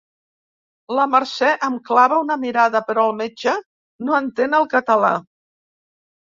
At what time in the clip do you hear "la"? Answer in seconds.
0.99-1.03